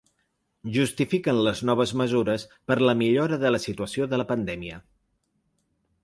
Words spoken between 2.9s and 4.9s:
millora de la situació de la pandèmia.